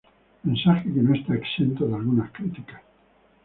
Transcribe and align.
Mensaje 0.47 0.91
que 0.93 1.03
no 1.05 1.13
está 1.13 1.31
exento 1.35 1.85
de 1.87 1.93
algunas 1.93 2.31
críticas. 2.31 2.81